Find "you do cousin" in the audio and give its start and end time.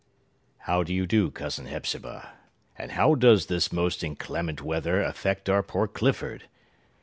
0.95-1.67